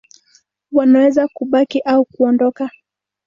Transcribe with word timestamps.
Wanaweza 0.71 1.27
kubaki 1.27 1.79
au 1.79 2.05
kuondoka. 2.05 2.69